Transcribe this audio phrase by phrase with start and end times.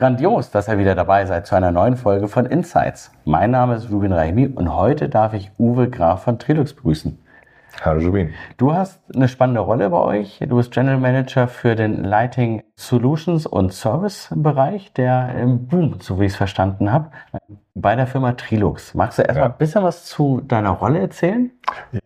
[0.00, 3.10] Grandios, dass ihr wieder dabei seid zu einer neuen Folge von Insights.
[3.24, 7.18] Mein Name ist Rubin Rahimi und heute darf ich Uwe Graf von Trilux begrüßen.
[7.82, 8.32] Hallo Rubin.
[8.58, 10.38] Du hast eine spannende Rolle bei euch.
[10.38, 16.20] Du bist General Manager für den Lighting Solutions und Service Bereich, der im Boom, so
[16.20, 17.10] wie ich es verstanden habe,
[17.74, 18.94] bei der Firma Trilux.
[18.94, 19.52] Magst du erstmal ja.
[19.52, 21.50] ein bisschen was zu deiner Rolle erzählen?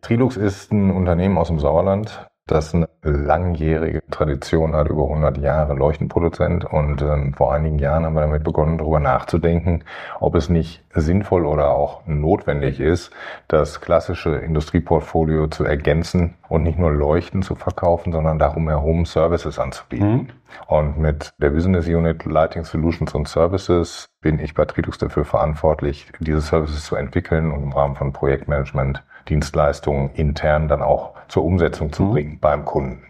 [0.00, 5.74] Trilux ist ein Unternehmen aus dem Sauerland, das eine langjährige Tradition hat, über 100 Jahre
[5.74, 6.64] Leuchtenproduzent.
[6.64, 9.84] Und ähm, vor einigen Jahren haben wir damit begonnen, darüber nachzudenken,
[10.18, 13.12] ob es nicht sinnvoll oder auch notwendig ist,
[13.46, 19.58] das klassische Industrieportfolio zu ergänzen und nicht nur Leuchten zu verkaufen, sondern darum herum Services
[19.58, 20.12] anzubieten.
[20.12, 20.28] Mhm.
[20.66, 26.12] Und mit der Business Unit Lighting Solutions und Services bin ich bei Trilux dafür verantwortlich,
[26.18, 31.92] diese Services zu entwickeln und im Rahmen von Projektmanagement Dienstleistungen intern dann auch zur Umsetzung
[31.92, 32.10] zu mhm.
[32.10, 33.02] bringen beim Kunden.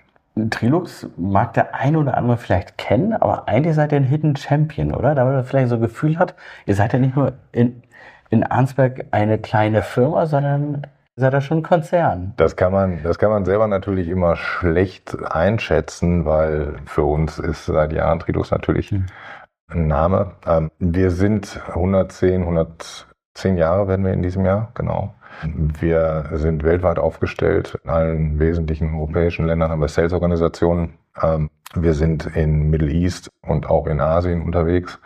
[0.50, 4.94] Trilux mag der ein oder andere vielleicht kennen, aber eigentlich seid ihr ein Hidden Champion,
[4.94, 5.14] oder?
[5.14, 7.82] Damit man vielleicht so ein Gefühl hat, ihr seid ja nicht nur in,
[8.30, 12.32] in Arnsberg eine kleine Firma, sondern seid ihr schon ein Konzern.
[12.38, 17.66] Das kann man, das kann man selber natürlich immer schlecht einschätzen, weil für uns ist
[17.66, 19.06] seit Jahren Trilux natürlich mhm.
[19.70, 20.32] ein Name.
[20.46, 25.14] Ähm, wir sind 110, 110 Jahre werden wir in diesem Jahr, genau.
[25.42, 27.78] Wir sind weltweit aufgestellt.
[27.84, 30.94] In allen wesentlichen europäischen Ländern haben wir Sales-Organisationen.
[31.20, 35.00] Ähm, wir sind in Middle East und auch in Asien unterwegs,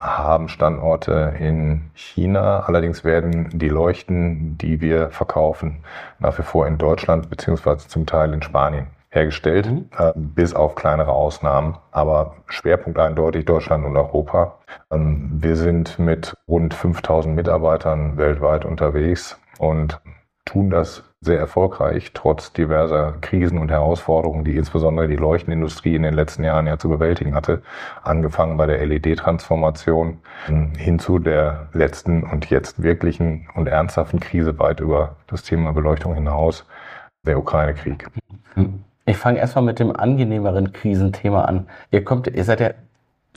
[0.00, 2.60] haben Standorte in China.
[2.60, 5.84] Allerdings werden die Leuchten, die wir verkaufen,
[6.18, 9.86] nach wie vor in Deutschland beziehungsweise zum Teil in Spanien hergestellt, mhm.
[9.98, 14.58] äh, bis auf kleinere Ausnahmen, aber Schwerpunkt eindeutig Deutschland und Europa.
[14.90, 20.00] Ähm, wir sind mit rund 5000 Mitarbeitern weltweit unterwegs und
[20.46, 26.14] tun das sehr erfolgreich, trotz diverser Krisen und Herausforderungen, die insbesondere die Leuchtenindustrie in den
[26.14, 27.60] letzten Jahren ja zu bewältigen hatte.
[28.02, 30.18] Angefangen bei der LED-Transformation
[30.78, 36.14] hin zu der letzten und jetzt wirklichen und ernsthaften Krise weit über das Thema Beleuchtung
[36.14, 36.64] hinaus,
[37.26, 38.08] der Ukraine-Krieg.
[39.04, 41.68] Ich fange erstmal mit dem angenehmeren Krisenthema an.
[41.90, 42.70] Ihr kommt, ihr seid ja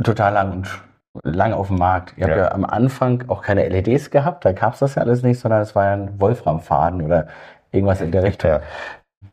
[0.01, 0.83] total lang und
[1.21, 2.13] lange auf dem Markt.
[2.17, 5.23] Ihr habt ja am Anfang auch keine LEDs gehabt, da gab es das ja alles
[5.23, 7.27] nicht, sondern es war ja ein Wolframfaden oder
[7.71, 8.49] irgendwas in der Richtung.
[8.49, 8.61] Ja.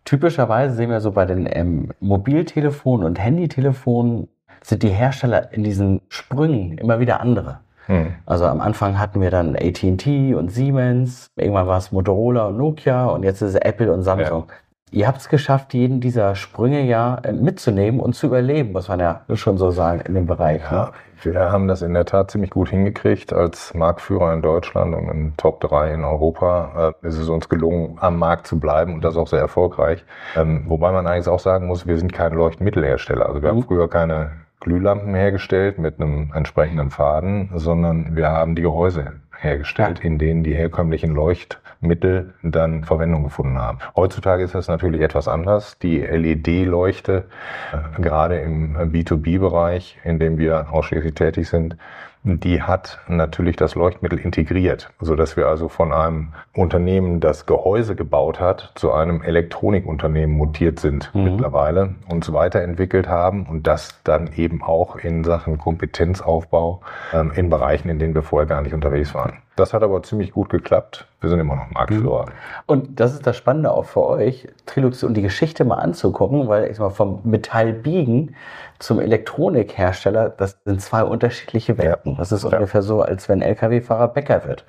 [0.04, 4.28] Typischerweise sehen wir so bei den ähm, Mobiltelefonen und Handytelefonen
[4.62, 7.60] sind die Hersteller in diesen Sprüngen immer wieder andere.
[7.86, 8.14] Hm.
[8.26, 13.06] Also am Anfang hatten wir dann AT&T und Siemens, irgendwann war es Motorola und Nokia
[13.06, 14.44] und jetzt ist es Apple und Samsung.
[14.48, 14.54] Ja.
[14.92, 18.98] Ihr habt es geschafft, jeden dieser Sprünge ja äh, mitzunehmen und zu überleben, muss man
[18.98, 20.62] ja schon so sagen, in dem Bereich.
[20.70, 20.92] Ja, ne?
[21.22, 23.32] Wir haben das in der Tat ziemlich gut hingekriegt.
[23.32, 27.98] Als Marktführer in Deutschland und in Top 3 in Europa äh, ist es uns gelungen,
[28.00, 30.04] am Markt zu bleiben und das auch sehr erfolgreich.
[30.34, 33.26] Ähm, wobei man eigentlich auch sagen muss, wir sind kein Leuchtmittelhersteller.
[33.26, 33.58] Also wir mhm.
[33.58, 40.00] haben früher keine Glühlampen hergestellt mit einem entsprechenden Faden, sondern wir haben die Gehäuse hergestellt,
[40.00, 43.78] in denen die herkömmlichen Leuchtmittel dann Verwendung gefunden haben.
[43.96, 45.78] Heutzutage ist das natürlich etwas anders.
[45.78, 47.24] Die LED-Leuchte,
[47.72, 51.76] äh, gerade im B2B-Bereich, in dem wir ausschließlich tätig sind,
[52.22, 57.96] die hat natürlich das Leuchtmittel integriert, so dass wir also von einem Unternehmen, das Gehäuse
[57.96, 61.24] gebaut hat, zu einem Elektronikunternehmen mutiert sind mhm.
[61.24, 66.82] mittlerweile, uns weiterentwickelt haben und das dann eben auch in Sachen Kompetenzaufbau
[67.12, 69.38] ähm, in Bereichen, in denen wir vorher gar nicht unterwegs waren.
[69.60, 71.06] Das hat aber ziemlich gut geklappt.
[71.20, 72.26] Wir sind immer noch Marktführer.
[72.26, 72.32] Mhm.
[72.64, 76.70] Und das ist das Spannende auch für euch, Trilux und die Geschichte mal anzugucken, weil
[76.70, 78.34] ich sag mal, vom Metallbiegen
[78.78, 82.12] zum Elektronikhersteller, das sind zwei unterschiedliche Welten.
[82.12, 82.18] Ja.
[82.18, 82.56] Das ist ja.
[82.56, 84.64] ungefähr so, als wenn Lkw-Fahrer Bäcker wird.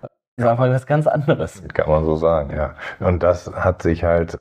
[0.00, 0.10] Das
[0.44, 1.62] ist einfach was ganz anderes.
[1.74, 2.74] Kann man so sagen, ja.
[3.00, 4.38] Und das hat sich halt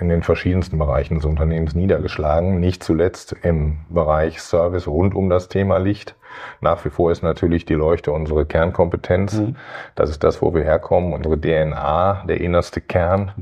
[0.00, 2.60] in den verschiedensten Bereichen des Unternehmens niedergeschlagen.
[2.60, 6.16] Nicht zuletzt im Bereich Service rund um das Thema Licht.
[6.60, 9.34] Nach wie vor ist natürlich die Leuchte unsere Kernkompetenz.
[9.34, 9.56] Mhm.
[9.94, 13.32] Das ist das, wo wir herkommen, unsere DNA, der innerste Kern.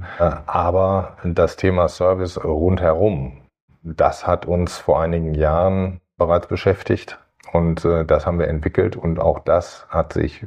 [0.47, 3.43] Aber das Thema Service rundherum,
[3.83, 7.19] das hat uns vor einigen Jahren bereits beschäftigt.
[7.53, 10.47] Und äh, das haben wir entwickelt und auch das hat sich äh,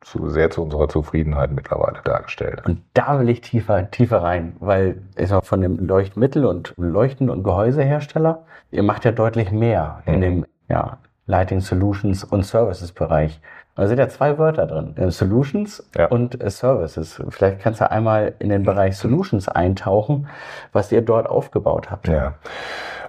[0.00, 2.62] zu, sehr zu unserer Zufriedenheit mittlerweile dargestellt.
[2.66, 7.30] Und da will ich tiefer, tiefer rein, weil ich sag, von dem Leuchtmittel und Leuchten-
[7.30, 10.14] und Gehäusehersteller, ihr macht ja deutlich mehr mhm.
[10.14, 13.40] in dem ja, Lighting Solutions und Services Bereich.
[13.76, 16.06] Da sind ja zwei Wörter drin, äh, Solutions ja.
[16.06, 17.22] und äh, Services.
[17.28, 20.26] Vielleicht kannst du einmal in den Bereich Solutions eintauchen,
[20.72, 22.08] was ihr dort aufgebaut habt.
[22.08, 22.34] Ja,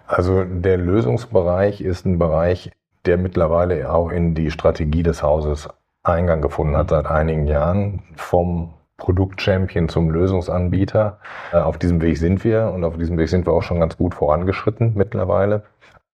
[0.06, 2.72] also der Lösungsbereich ist ein Bereich,
[3.06, 5.70] der mittlerweile auch in die Strategie des Hauses
[6.04, 8.04] Eingang gefunden hat seit einigen Jahren.
[8.16, 11.20] Vom Produktchampion zum Lösungsanbieter.
[11.52, 13.98] Äh, auf diesem Weg sind wir und auf diesem Weg sind wir auch schon ganz
[13.98, 15.64] gut vorangeschritten mittlerweile.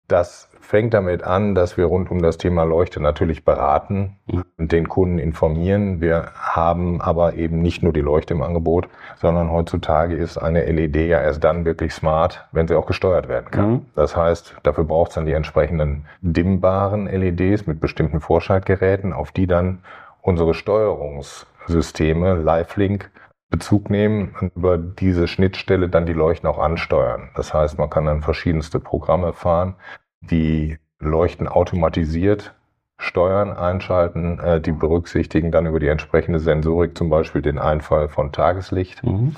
[0.08, 4.68] Das fängt damit an, dass wir rund um das Thema Leuchte natürlich beraten und mhm.
[4.68, 6.00] den Kunden informieren.
[6.02, 8.88] Wir haben aber eben nicht nur die Leuchte im Angebot,
[9.18, 13.52] sondern heutzutage ist eine LED ja erst dann wirklich smart, wenn sie auch gesteuert werden
[13.52, 13.72] kann.
[13.72, 13.86] Mhm.
[13.96, 19.48] Das heißt, dafür braucht es dann die entsprechenden dimmbaren LEDs mit bestimmten Vorschaltgeräten, auf die
[19.48, 19.80] dann
[20.22, 23.10] unsere Steuerungssysteme, LiveLink,
[23.50, 27.30] Bezug nehmen und über diese Schnittstelle dann die Leuchten auch ansteuern.
[27.36, 29.76] Das heißt, man kann dann verschiedenste Programme fahren,
[30.22, 32.54] die Leuchten automatisiert
[32.98, 38.32] steuern, einschalten, äh, die berücksichtigen dann über die entsprechende Sensorik zum Beispiel den Einfall von
[38.32, 39.36] Tageslicht mhm.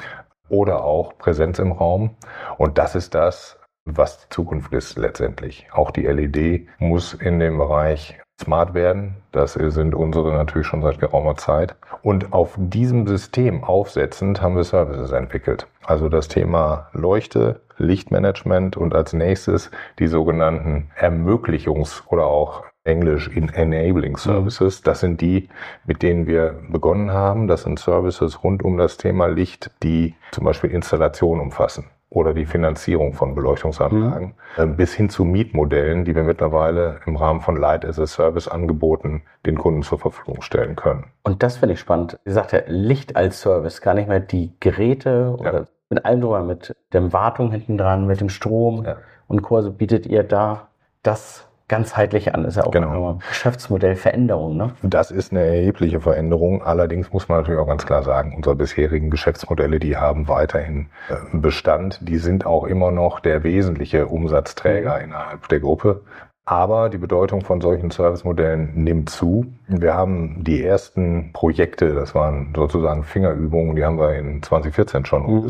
[0.48, 2.16] oder auch Präsenz im Raum.
[2.58, 5.68] Und das ist das, was die Zukunft ist letztendlich.
[5.74, 9.16] Auch die LED muss in dem Bereich smart werden.
[9.32, 11.76] Das sind unsere natürlich schon seit geraumer Zeit.
[12.02, 15.68] Und auf diesem System aufsetzend haben wir Services entwickelt.
[15.86, 23.50] Also das Thema Leuchte, Lichtmanagement und als nächstes die sogenannten Ermöglichungs- oder auch Englisch in
[23.50, 24.82] Enabling Services.
[24.82, 25.50] Das sind die,
[25.86, 27.48] mit denen wir begonnen haben.
[27.48, 32.46] Das sind Services rund um das Thema Licht, die zum Beispiel Installation umfassen oder die
[32.46, 34.76] Finanzierung von Beleuchtungsanlagen, mhm.
[34.76, 39.22] bis hin zu Mietmodellen, die wir mittlerweile im Rahmen von Light as a Service Angeboten
[39.46, 41.06] den Kunden zur Verfügung stellen können.
[41.24, 42.20] Und das finde ich spannend.
[42.26, 45.66] Sie sagt ja Licht als Service, gar nicht mehr die Geräte oder ja.
[45.90, 48.98] mit allem drüber, mit der Wartung hinten dran, mit dem Strom ja.
[49.28, 49.58] und Co.
[49.58, 50.70] Also bietet ihr da
[51.04, 52.44] das ganzheitlich an.
[52.44, 53.10] Ist ja auch genau.
[53.10, 54.58] eine Geschäftsmodellveränderung.
[54.58, 54.72] Ne?
[54.82, 56.62] Das ist eine erhebliche Veränderung.
[56.62, 61.38] Allerdings muss man natürlich auch ganz klar sagen, unsere bisherigen Geschäftsmodelle, die haben weiterhin äh,
[61.38, 62.00] Bestand.
[62.02, 65.06] Die sind auch immer noch der wesentliche Umsatzträger mhm.
[65.06, 66.02] innerhalb der Gruppe.
[66.46, 69.46] Aber die Bedeutung von solchen Servicemodellen nimmt zu.
[69.68, 75.32] Wir haben die ersten Projekte, das waren sozusagen Fingerübungen, die haben wir in 2014 schon
[75.32, 75.50] mhm.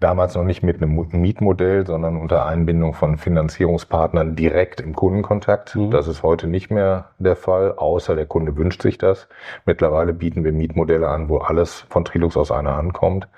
[0.00, 5.74] Damals noch nicht mit einem Mietmodell, sondern unter Einbindung von Finanzierungspartnern direkt im Kundenkontakt.
[5.74, 5.90] Mhm.
[5.90, 9.28] Das ist heute nicht mehr der Fall, außer der Kunde wünscht sich das.
[9.66, 13.28] Mittlerweile bieten wir Mietmodelle an, wo alles von Trilux aus einer Hand kommt.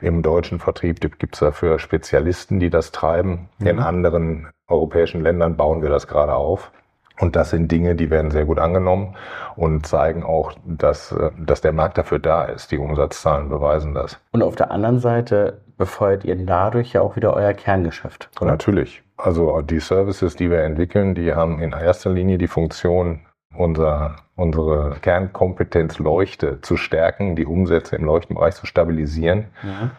[0.00, 3.48] Im deutschen Vertrieb gibt es dafür Spezialisten, die das treiben.
[3.58, 3.66] Mhm.
[3.66, 6.72] In anderen europäischen Ländern bauen wir das gerade auf.
[7.20, 9.14] Und das sind Dinge, die werden sehr gut angenommen
[9.54, 12.72] und zeigen auch, dass, äh, dass der Markt dafür da ist.
[12.72, 14.18] Die Umsatzzahlen beweisen das.
[14.32, 18.30] Und auf der anderen Seite befeuert ihr dadurch ja auch wieder euer Kerngeschäft.
[18.40, 18.52] Oder?
[18.52, 19.02] Natürlich.
[19.16, 23.22] Also die Services, die wir entwickeln, die haben in erster Linie die Funktion,
[23.56, 29.46] unser, unsere Kernkompetenz Leuchte zu stärken, die Umsätze im Leuchtenbereich zu stabilisieren.
[29.64, 29.90] Ja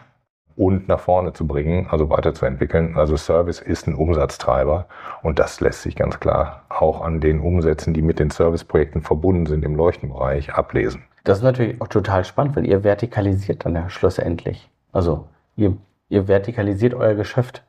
[0.56, 2.96] und nach vorne zu bringen, also weiterzuentwickeln.
[2.96, 4.86] Also Service ist ein Umsatztreiber
[5.24, 9.46] und das lässt sich ganz klar auch an den Umsätzen, die mit den Serviceprojekten verbunden
[9.46, 11.02] sind im Leuchtenbereich, ablesen.
[11.24, 14.70] Das ist natürlich auch total spannend, weil ihr vertikalisiert dann ja schlussendlich.
[14.92, 15.76] Also ihr,
[16.08, 17.64] ihr vertikalisiert euer Geschäft.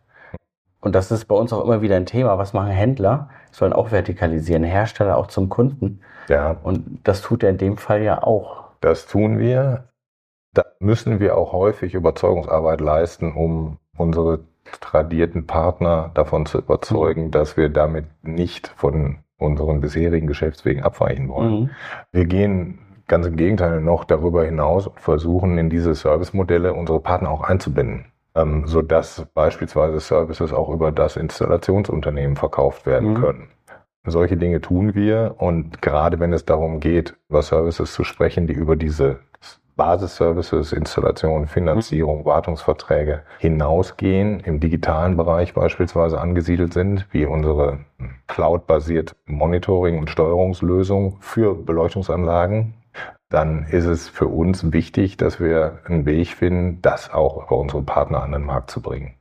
[0.82, 2.38] Und das ist bei uns auch immer wieder ein Thema.
[2.38, 3.30] Was machen Händler?
[3.52, 6.02] Sollen auch vertikalisieren, Hersteller auch zum Kunden.
[6.28, 6.58] Ja.
[6.64, 8.66] Und das tut er in dem Fall ja auch.
[8.82, 9.86] Das tun wir.
[10.54, 14.42] Da müssen wir auch häufig Überzeugungsarbeit leisten, um unsere
[14.80, 17.31] tradierten Partner davon zu überzeugen, mhm.
[17.31, 21.62] dass wir damit nicht von unseren bisherigen Geschäftswegen abweichen wollen.
[21.62, 21.70] Mhm.
[22.12, 27.30] Wir gehen ganz im Gegenteil noch darüber hinaus und versuchen in diese Servicemodelle unsere Partner
[27.30, 33.21] auch einzubinden, ähm, sodass beispielsweise Services auch über das Installationsunternehmen verkauft werden mhm.
[33.21, 33.47] können.
[34.07, 38.54] Solche Dinge tun wir und gerade wenn es darum geht, über Services zu sprechen, die
[38.54, 39.19] über diese
[39.76, 42.26] Basisservices, Installation, Finanzierung, mhm.
[42.26, 47.80] Wartungsverträge hinausgehen, im digitalen Bereich beispielsweise angesiedelt sind, wie unsere
[48.28, 52.76] cloud-basiert Monitoring- und Steuerungslösung für Beleuchtungsanlagen,
[53.30, 57.82] dann ist es für uns wichtig, dass wir einen Weg finden, das auch über unsere
[57.82, 59.16] Partner an den Markt zu bringen.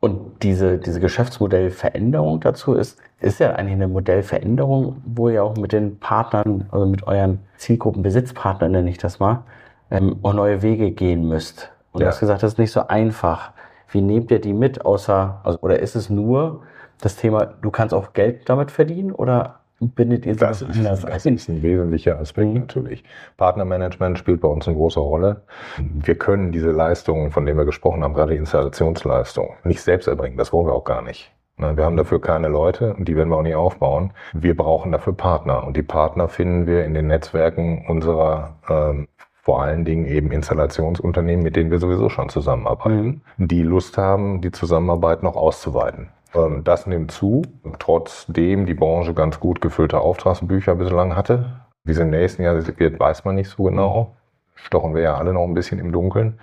[0.00, 5.72] Und diese, diese Geschäftsmodellveränderung dazu ist, ist ja eigentlich eine Modellveränderung, wo ihr auch mit
[5.72, 9.44] den Partnern, also mit euren Zielgruppen, Besitzpartnern nenne ich das mal,
[9.90, 11.72] ähm, auch neue Wege gehen müsst.
[11.92, 12.06] Und ja.
[12.06, 13.52] du hast gesagt, das ist nicht so einfach.
[13.90, 16.62] Wie nehmt ihr die mit, außer, also, oder ist es nur
[17.00, 21.48] das Thema, du kannst auch Geld damit verdienen oder bindet ihr das anders Das ist
[21.48, 22.60] ein wesentlicher Aspekt mhm.
[22.60, 23.04] natürlich.
[23.36, 25.42] Partnermanagement spielt bei uns eine große Rolle.
[25.78, 30.36] Wir können diese Leistungen, von denen wir gesprochen haben, gerade die Installationsleistung, nicht selbst erbringen.
[30.36, 31.32] Das wollen wir auch gar nicht.
[31.58, 34.12] Ne, wir haben dafür keine Leute und die werden wir auch nicht aufbauen.
[34.34, 39.08] Wir brauchen dafür Partner und die Partner finden wir in den Netzwerken unserer ähm,
[39.46, 43.48] vor allen Dingen eben Installationsunternehmen, mit denen wir sowieso schon zusammenarbeiten, mhm.
[43.48, 46.08] die Lust haben, die Zusammenarbeit noch auszuweiten.
[46.34, 47.42] Ähm, das nimmt zu,
[47.78, 51.60] trotzdem die Branche ganz gut gefüllte Auftragsbücher bislang hatte.
[51.84, 54.16] Wie es im nächsten Jahr wird, weiß man nicht so genau.
[54.54, 56.40] Stochen wir ja alle noch ein bisschen im Dunkeln.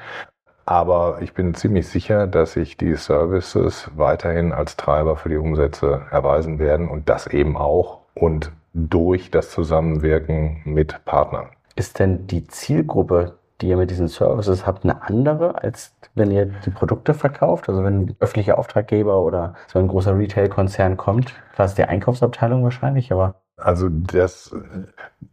[0.65, 6.03] Aber ich bin ziemlich sicher, dass sich die Services weiterhin als Treiber für die Umsätze
[6.09, 11.47] erweisen werden und das eben auch und durch das Zusammenwirken mit Partnern.
[11.75, 16.45] Ist denn die Zielgruppe, die ihr mit diesen Services habt, eine andere, als wenn ihr
[16.45, 17.69] die Produkte verkauft?
[17.69, 23.11] Also wenn ein öffentlicher Auftraggeber oder so ein großer Retail-Konzern kommt, ist die Einkaufsabteilung wahrscheinlich,
[23.11, 24.53] aber also das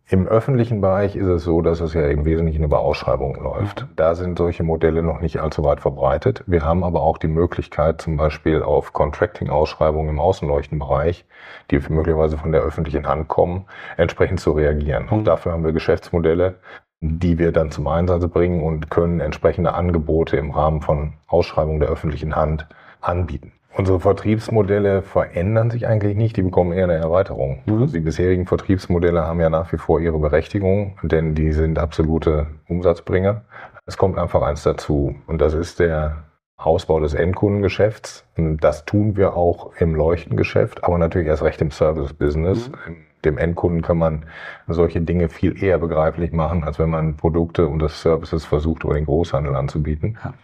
[0.08, 3.82] im öffentlichen Bereich ist es so, dass es ja im Wesentlichen über Ausschreibungen läuft.
[3.82, 3.88] Mhm.
[3.96, 6.44] Da sind solche Modelle noch nicht allzu weit verbreitet.
[6.46, 11.24] Wir haben aber auch die Möglichkeit, zum Beispiel auf Contracting-Ausschreibungen im Außenleuchtenbereich,
[11.70, 15.08] die möglicherweise von der öffentlichen Hand kommen, entsprechend zu reagieren.
[15.08, 15.24] Auch mhm.
[15.24, 16.56] dafür haben wir Geschäftsmodelle,
[17.00, 21.88] die wir dann zum Einsatz bringen und können entsprechende Angebote im Rahmen von Ausschreibungen der
[21.88, 22.66] öffentlichen Hand
[23.00, 23.52] anbieten.
[23.76, 27.62] Unsere Vertriebsmodelle verändern sich eigentlich nicht, die bekommen eher eine Erweiterung.
[27.66, 27.82] Mhm.
[27.82, 32.48] Also die bisherigen Vertriebsmodelle haben ja nach wie vor ihre Berechtigung, denn die sind absolute
[32.68, 33.42] Umsatzbringer.
[33.86, 36.24] Es kommt einfach eins dazu und das ist der
[36.56, 38.26] Ausbau des Endkundengeschäfts.
[38.36, 42.68] Das tun wir auch im Leuchtengeschäft, aber natürlich erst recht im Service-Business.
[42.68, 42.96] Mhm.
[43.24, 44.26] Dem Endkunden kann man
[44.66, 48.94] solche Dinge viel eher begreiflich machen, als wenn man Produkte und das Services versucht, über
[48.94, 50.18] den Großhandel anzubieten.
[50.24, 50.34] Ja.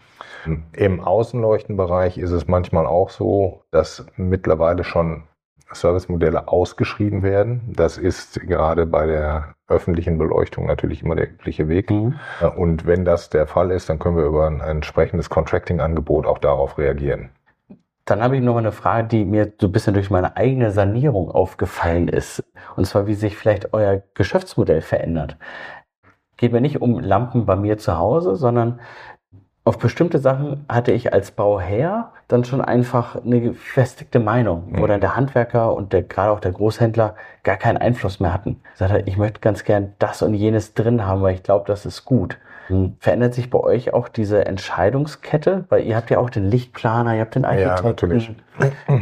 [0.72, 5.24] Im Außenleuchtenbereich ist es manchmal auch so, dass mittlerweile schon
[5.72, 7.72] Servicemodelle ausgeschrieben werden.
[7.74, 11.90] Das ist gerade bei der öffentlichen Beleuchtung natürlich immer der übliche Weg.
[11.90, 12.14] Mhm.
[12.56, 16.78] Und wenn das der Fall ist, dann können wir über ein entsprechendes Contracting-Angebot auch darauf
[16.78, 17.30] reagieren.
[18.06, 21.30] Dann habe ich noch eine Frage, die mir so ein bisschen durch meine eigene Sanierung
[21.30, 22.42] aufgefallen ist.
[22.76, 25.36] Und zwar, wie sich vielleicht euer Geschäftsmodell verändert.
[26.36, 28.80] Geht mir nicht um Lampen bei mir zu Hause, sondern
[29.64, 34.88] auf bestimmte Sachen hatte ich als Bauherr dann schon einfach eine gefestigte Meinung, wo mhm.
[34.88, 38.60] dann der Handwerker und der, gerade auch der Großhändler gar keinen Einfluss mehr hatten.
[38.74, 41.84] Ich sagte, ich möchte ganz gern das und jenes drin haben, weil ich glaube, das
[41.84, 42.38] ist gut.
[42.68, 42.96] Mhm.
[42.98, 45.64] Verändert sich bei euch auch diese Entscheidungskette?
[45.68, 47.84] Weil ihr habt ja auch den Lichtplaner, ihr habt den Architekten.
[47.84, 48.34] Ja, natürlich.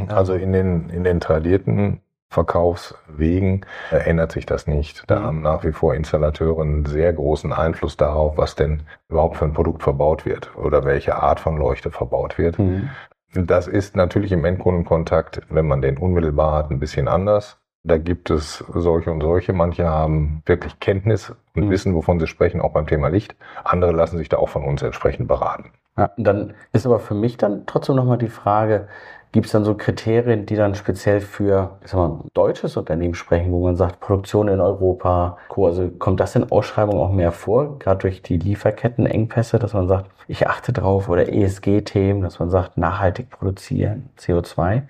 [0.08, 2.00] Also in den, in den tradierten
[2.34, 5.04] Verkaufswegen äh, ändert sich das nicht.
[5.06, 5.24] Da mhm.
[5.24, 9.54] haben nach wie vor Installateure einen sehr großen Einfluss darauf, was denn überhaupt für ein
[9.54, 12.58] Produkt verbaut wird oder welche Art von Leuchte verbaut wird.
[12.58, 12.90] Mhm.
[13.34, 17.58] Das ist natürlich im Endkundenkontakt, wenn man den unmittelbar hat, ein bisschen anders.
[17.84, 19.52] Da gibt es solche und solche.
[19.52, 21.70] Manche haben wirklich Kenntnis und mhm.
[21.70, 23.36] wissen, wovon sie sprechen, auch beim Thema Licht.
[23.62, 25.70] Andere lassen sich da auch von uns entsprechend beraten.
[25.96, 28.88] Ja, dann ist aber für mich dann trotzdem nochmal die Frage,
[29.34, 33.14] Gibt es dann so Kriterien, die dann speziell für ich sag mal, ein deutsches Unternehmen
[33.14, 37.80] sprechen, wo man sagt, Produktion in Europa, Also kommt das in Ausschreibungen auch mehr vor,
[37.80, 42.78] gerade durch die Lieferkettenengpässe, dass man sagt, ich achte drauf oder ESG-Themen, dass man sagt,
[42.78, 44.82] nachhaltig produzieren, CO2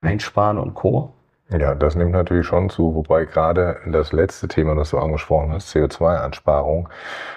[0.00, 1.14] einsparen und Co.
[1.50, 5.74] Ja, das nimmt natürlich schon zu, wobei gerade das letzte Thema, das du angesprochen hast,
[5.74, 6.90] CO2-Einsparung,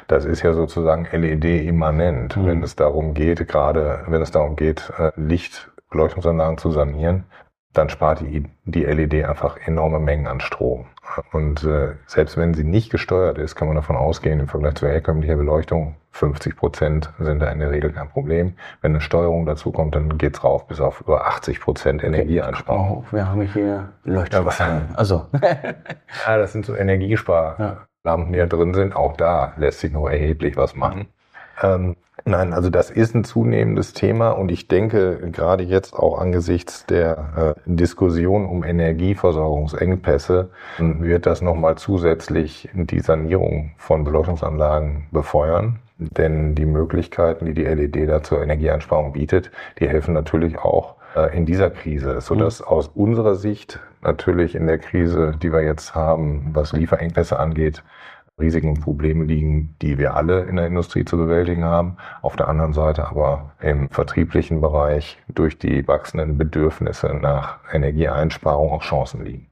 [0.08, 2.46] das ist ja sozusagen LED-immanent, mhm.
[2.46, 7.26] wenn es darum geht, gerade wenn es darum geht, äh, Licht Beleuchtungsanlagen zu sanieren,
[7.74, 10.86] dann spart die, die LED einfach enorme Mengen an Strom.
[11.32, 14.90] Und äh, selbst wenn sie nicht gesteuert ist, kann man davon ausgehen, im Vergleich zur
[14.90, 18.54] herkömmlichen Beleuchtung, 50 Prozent sind da in der Regel kein Problem.
[18.82, 22.98] Wenn eine Steuerung dazu kommt, dann geht's rauf bis auf über 80 Prozent Energieeinsparung.
[22.98, 23.08] Okay.
[23.10, 24.60] Oh, wir haben hier Leuchtstoff.
[24.60, 25.28] Ja, also.
[25.42, 28.96] ja, das sind so Energiesparlampen, die da drin sind.
[28.96, 31.08] Auch da lässt sich noch erheblich was machen.
[31.62, 36.86] Ähm, Nein, also das ist ein zunehmendes Thema und ich denke, gerade jetzt auch angesichts
[36.86, 45.80] der äh, Diskussion um Energieversorgungsengpässe wird das nochmal zusätzlich die Sanierung von Beleuchtungsanlagen befeuern.
[45.98, 51.36] Denn die Möglichkeiten, die die LED da zur Energieeinsparung bietet, die helfen natürlich auch äh,
[51.36, 52.68] in dieser Krise, sodass mhm.
[52.68, 57.84] aus unserer Sicht natürlich in der Krise, die wir jetzt haben, was Lieferengpässe angeht,
[58.42, 61.98] Risiken und Probleme liegen, die wir alle in der Industrie zu bewältigen haben.
[62.22, 68.84] Auf der anderen Seite aber im vertrieblichen Bereich durch die wachsenden Bedürfnisse nach Energieeinsparung auch
[68.84, 69.48] Chancen liegen.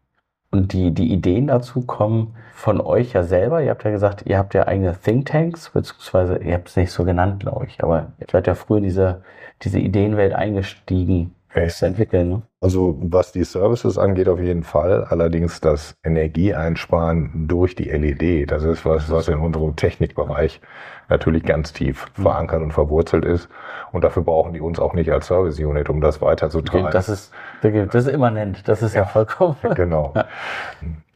[0.51, 3.61] Und die, die Ideen dazu kommen von euch ja selber.
[3.61, 7.05] Ihr habt ja gesagt, ihr habt ja eigene Thinktanks, beziehungsweise ihr habt es nicht so
[7.05, 9.21] genannt, glaube ich, aber ihr seid ja früher in diese,
[9.61, 12.29] diese Ideenwelt eingestiegen zu entwickeln.
[12.29, 12.41] Ne?
[12.61, 15.05] Also was die Services angeht, auf jeden Fall.
[15.05, 20.61] Allerdings das Energieeinsparen durch die LED, das ist was, was in unserem Technikbereich
[21.09, 22.23] natürlich ganz tief mhm.
[22.23, 23.49] verankert und verwurzelt ist.
[23.91, 26.91] Und dafür brauchen die uns auch nicht als Service Unit, um das weiterzutreiben.
[26.91, 28.67] Das ist, das ist immanent.
[28.67, 29.55] Das ist ja, ja vollkommen.
[29.75, 30.13] Genau.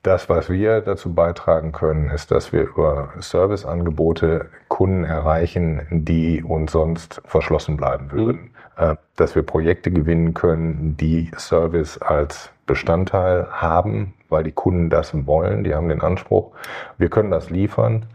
[0.01, 6.73] Das, was wir dazu beitragen können, ist, dass wir über Serviceangebote Kunden erreichen, die uns
[6.73, 8.41] sonst verschlossen bleiben würden.
[8.41, 8.52] Mhm.
[8.77, 15.13] Äh, dass wir Projekte gewinnen können, die Service als Bestandteil haben, weil die Kunden das
[15.27, 16.51] wollen, die haben den Anspruch.
[16.97, 18.07] Wir können das liefern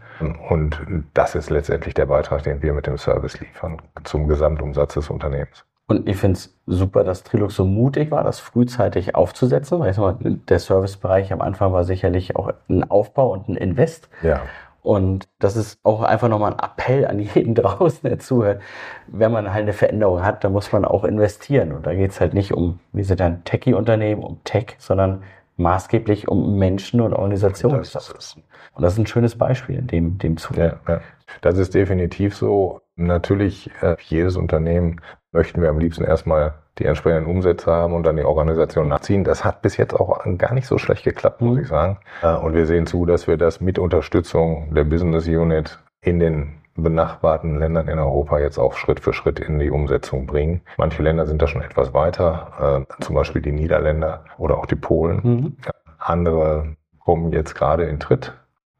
[0.49, 0.81] Und
[1.13, 5.63] das ist letztendlich der Beitrag, den wir mit dem Service liefern zum Gesamtumsatz des Unternehmens.
[5.87, 9.79] Und ich finde es super, dass Trilux so mutig war, das frühzeitig aufzusetzen.
[9.79, 13.55] Weil ich sag mal, der Servicebereich am Anfang war sicherlich auch ein Aufbau und ein
[13.55, 14.09] Invest.
[14.21, 14.41] Ja.
[14.89, 18.59] Und das ist auch einfach nochmal ein Appell an jeden draußen, der zuhört.
[19.05, 21.73] Wenn man halt eine Veränderung hat, dann muss man auch investieren.
[21.73, 25.21] Und da geht es halt nicht um, wir sind ein Techie-Unternehmen, um Tech, sondern
[25.57, 27.77] maßgeblich um Menschen und Organisationen.
[27.77, 28.37] Das ist
[28.73, 30.57] und das ist ein schönes Beispiel in dem, dem Zug.
[30.57, 31.01] Ja, ja.
[31.41, 32.81] Das ist definitiv so.
[32.95, 38.15] Natürlich, äh, jedes Unternehmen möchten wir am liebsten erstmal die entsprechenden Umsätze haben und dann
[38.15, 39.23] die Organisation nachziehen.
[39.23, 41.61] Das hat bis jetzt auch gar nicht so schlecht geklappt, muss mhm.
[41.61, 41.97] ich sagen.
[42.41, 47.59] Und wir sehen zu, dass wir das mit Unterstützung der Business Unit in den benachbarten
[47.59, 50.61] Ländern in Europa jetzt auch Schritt für Schritt in die Umsetzung bringen.
[50.77, 54.75] Manche Länder sind da schon etwas weiter, äh, zum Beispiel die Niederländer oder auch die
[54.75, 55.19] Polen.
[55.23, 55.57] Mhm.
[55.97, 58.33] Andere kommen jetzt gerade in Tritt,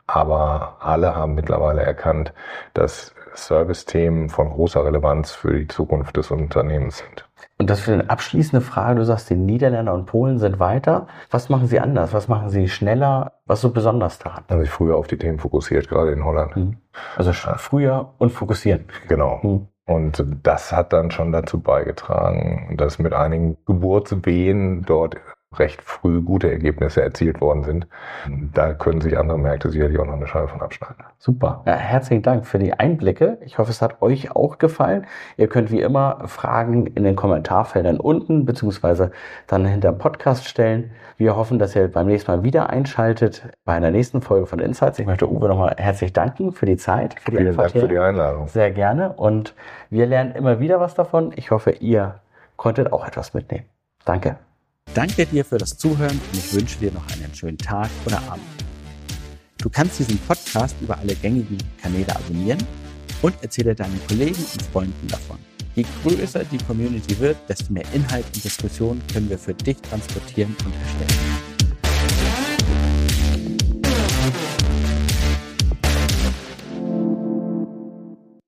[0.08, 2.34] aber alle haben mittlerweile erkannt,
[2.74, 7.26] dass Service-Themen von großer Relevanz für die Zukunft des Unternehmens sind.
[7.58, 11.08] Und das für eine abschließende Frage, du sagst, die Niederländer und Polen sind weiter.
[11.30, 12.14] Was machen sie anders?
[12.14, 13.34] Was machen sie schneller?
[13.46, 14.44] Was so besonders daran?
[14.50, 16.56] Haben sich früher auf die Themen fokussiert, gerade in Holland.
[16.56, 16.78] Mhm.
[17.18, 18.86] Also früher und fokussieren.
[19.08, 19.40] Genau.
[19.44, 19.68] Mhm.
[19.86, 25.18] Und das hat dann schon dazu beigetragen, dass mit einigen Geburtswehen dort
[25.58, 27.88] recht früh gute Ergebnisse erzielt worden sind.
[28.54, 31.04] Da können sich andere Märkte sicherlich auch noch eine Scheibe von abschneiden.
[31.18, 31.64] Super.
[31.66, 33.40] Ja, herzlichen Dank für die Einblicke.
[33.42, 35.08] Ich hoffe, es hat euch auch gefallen.
[35.38, 39.12] Ihr könnt wie immer Fragen in den Kommentarfeldern unten beziehungsweise
[39.48, 40.92] dann hinter dem Podcast stellen.
[41.18, 45.00] Wir hoffen, dass ihr beim nächsten Mal wieder einschaltet bei einer nächsten Folge von Insights.
[45.00, 48.00] Ich möchte Uwe nochmal herzlich danken für die Zeit, für die Vielen Dank für die
[48.00, 48.48] Einladung.
[48.48, 49.14] Sehr gerne.
[49.14, 49.56] Und
[49.90, 51.34] wir lernen immer wieder was davon.
[51.36, 52.20] Ich hoffe, ihr
[52.56, 53.66] konntet auch etwas mitnehmen.
[54.06, 54.38] Danke.
[54.94, 58.44] Danke dir für das Zuhören und ich wünsche dir noch einen schönen Tag oder Abend.
[59.60, 62.60] Du kannst diesen Podcast über alle gängigen Kanäle abonnieren
[63.22, 65.38] und erzähle deinen Kollegen und Freunden davon.
[65.76, 70.56] Je größer die Community wird, desto mehr Inhalt und Diskussion können wir für dich transportieren
[70.66, 71.49] und erstellen.